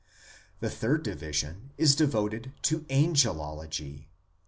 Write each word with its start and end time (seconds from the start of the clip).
The 0.61 0.69
third 0.71 1.03
division 1.03 1.73
is 1.77 1.95
devoted 1.95 2.53
to 2.63 2.79
Angelology. 2.89 4.07